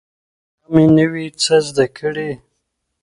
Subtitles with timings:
[0.61, 2.29] دا مې نوي څه زده کړي